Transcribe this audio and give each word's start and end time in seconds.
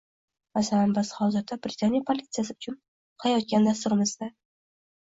Masalan, 0.57 0.95
biz 0.99 1.11
hozirda 1.17 1.59
Britaniya 1.67 2.03
politsiyasi 2.09 2.57
uchun 2.59 2.79
qilayotgan 2.81 3.73
dasturimizda 3.73 4.35